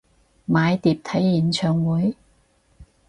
[0.47, 2.15] 買碟睇演唱會？